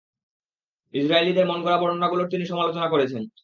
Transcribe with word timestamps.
ইসরাঈলীদের 0.93 1.45
মনগড়া 1.47 1.77
বর্ণনাগুলোর 1.77 2.31
তিনি 2.33 2.43
সমালোচনা 2.45 2.87
করেছেন। 2.89 3.21